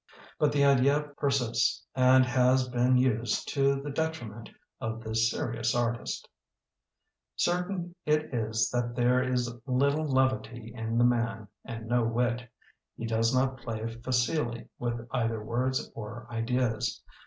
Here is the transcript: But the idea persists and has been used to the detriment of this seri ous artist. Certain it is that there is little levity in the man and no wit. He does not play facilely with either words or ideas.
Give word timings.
But 0.39 0.51
the 0.51 0.65
idea 0.65 0.99
persists 1.15 1.85
and 1.93 2.25
has 2.25 2.67
been 2.69 2.97
used 2.97 3.47
to 3.49 3.79
the 3.83 3.91
detriment 3.91 4.49
of 4.79 5.03
this 5.03 5.29
seri 5.29 5.59
ous 5.59 5.75
artist. 5.75 6.27
Certain 7.35 7.93
it 8.03 8.33
is 8.33 8.67
that 8.71 8.95
there 8.95 9.21
is 9.21 9.53
little 9.67 10.05
levity 10.07 10.73
in 10.75 10.97
the 10.97 11.03
man 11.05 11.47
and 11.63 11.85
no 11.87 12.03
wit. 12.03 12.49
He 12.97 13.05
does 13.05 13.31
not 13.31 13.57
play 13.57 13.85
facilely 14.03 14.67
with 14.79 15.07
either 15.13 15.43
words 15.43 15.91
or 15.93 16.25
ideas. 16.31 17.03